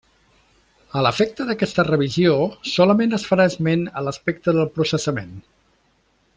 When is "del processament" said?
4.59-5.33